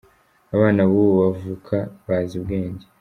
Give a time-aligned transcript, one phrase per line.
[0.55, 2.85] abana bubu bavuka bazi ubwenge.